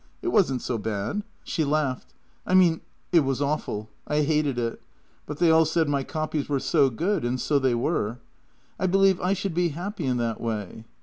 It 0.23 0.29
wasn't 0.29 0.63
so 0.63 0.79
bad." 0.79 1.21
She 1.43 1.63
laughed." 1.63 2.15
I 2.47 2.55
mean, 2.55 2.81
it 3.11 3.19
was 3.19 3.39
awful. 3.39 3.87
I 4.07 4.21
hated 4.21 4.57
it. 4.57 4.81
But 5.27 5.37
they 5.37 5.51
all 5.51 5.63
said 5.63 5.87
my 5.87 6.03
copies 6.03 6.49
were 6.49 6.59
so 6.59 6.89
good— 6.89 7.23
and 7.23 7.39
so 7.39 7.59
they 7.59 7.75
were. 7.75 8.17
I 8.79 8.87
believe 8.87 9.21
I 9.21 9.33
should 9.33 9.53
be 9.53 9.69
happy 9.77 10.05
in 10.07 10.17
that 10.17 10.41
way. 10.41 10.85